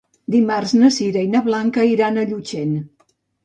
Dimarts 0.35 0.73
na 0.83 0.89
Sira 0.95 1.23
i 1.27 1.31
na 1.35 1.43
Blanca 1.49 1.87
iran 1.93 2.17
a 2.17 2.27
Llutxent. 2.33 2.77